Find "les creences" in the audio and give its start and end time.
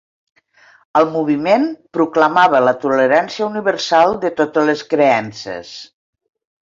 4.71-5.75